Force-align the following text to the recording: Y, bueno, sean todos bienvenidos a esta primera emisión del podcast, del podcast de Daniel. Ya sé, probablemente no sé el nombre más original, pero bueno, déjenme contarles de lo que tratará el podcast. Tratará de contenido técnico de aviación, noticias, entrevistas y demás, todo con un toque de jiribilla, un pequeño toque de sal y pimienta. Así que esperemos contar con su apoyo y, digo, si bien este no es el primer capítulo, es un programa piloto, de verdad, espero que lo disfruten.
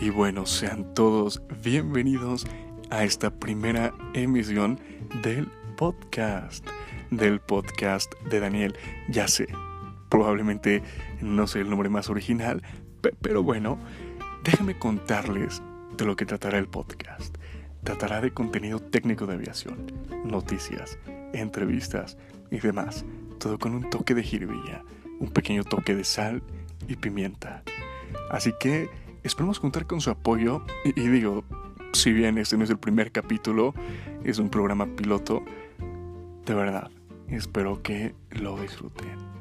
Y, 0.00 0.10
bueno, 0.10 0.44
sean 0.44 0.94
todos 0.94 1.40
bienvenidos 1.62 2.46
a 2.90 3.04
esta 3.04 3.30
primera 3.30 3.94
emisión 4.12 4.78
del 5.22 5.46
podcast, 5.76 6.66
del 7.10 7.40
podcast 7.40 8.12
de 8.24 8.40
Daniel. 8.40 8.76
Ya 9.08 9.26
sé, 9.26 9.48
probablemente 10.10 10.82
no 11.22 11.46
sé 11.46 11.60
el 11.60 11.70
nombre 11.70 11.88
más 11.88 12.10
original, 12.10 12.62
pero 13.22 13.42
bueno, 13.42 13.78
déjenme 14.44 14.78
contarles 14.78 15.62
de 15.96 16.04
lo 16.04 16.14
que 16.14 16.26
tratará 16.26 16.58
el 16.58 16.68
podcast. 16.68 17.34
Tratará 17.82 18.20
de 18.20 18.32
contenido 18.32 18.80
técnico 18.80 19.26
de 19.26 19.34
aviación, 19.34 19.86
noticias, 20.24 20.98
entrevistas 21.32 22.18
y 22.50 22.58
demás, 22.58 23.06
todo 23.38 23.58
con 23.58 23.74
un 23.74 23.88
toque 23.88 24.14
de 24.14 24.22
jiribilla, 24.22 24.82
un 25.20 25.30
pequeño 25.30 25.64
toque 25.64 25.94
de 25.94 26.04
sal 26.04 26.42
y 26.86 26.96
pimienta. 26.96 27.62
Así 28.30 28.52
que 28.60 28.90
esperemos 29.26 29.60
contar 29.60 29.86
con 29.86 30.00
su 30.00 30.10
apoyo 30.10 30.62
y, 30.84 30.92
digo, 31.08 31.44
si 31.92 32.12
bien 32.12 32.38
este 32.38 32.56
no 32.56 32.64
es 32.64 32.70
el 32.70 32.78
primer 32.78 33.12
capítulo, 33.12 33.74
es 34.24 34.38
un 34.38 34.48
programa 34.48 34.86
piloto, 34.86 35.42
de 36.44 36.54
verdad, 36.54 36.90
espero 37.28 37.82
que 37.82 38.14
lo 38.30 38.58
disfruten. 38.60 39.36